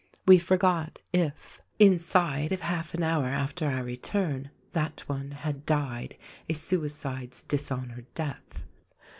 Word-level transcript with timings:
We 0.25 0.39
forgot 0.39 1.01
if. 1.13 1.61
Inside 1.77 2.51
of 2.51 2.61
half 2.61 2.95
an 2.95 3.03
hour 3.03 3.27
after 3.27 3.67
our 3.67 3.83
return 3.83 4.49
that 4.71 5.01
one 5.01 5.29
had 5.29 5.63
died 5.63 6.17
a 6.49 6.55
suicide's 6.55 7.43
dishonored 7.43 8.11
death. 8.15 8.63